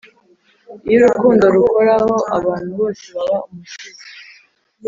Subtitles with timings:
[0.93, 4.07] iyo urukundo rukoraho abantu bose baba umusizi